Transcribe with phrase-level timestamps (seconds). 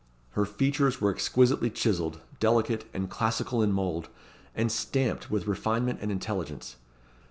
[0.31, 4.09] Her features were exquisitely chiselled, delicate and classical in mould,
[4.55, 6.77] and stamped with refinement and intelligence.